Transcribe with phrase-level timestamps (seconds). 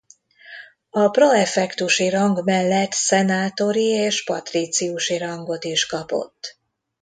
[0.89, 6.57] A praefectusi rang mellett szenátori és patríciusi rangot is kapott.